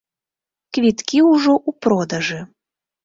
[0.77, 2.39] Квіткі ужо ў продажы.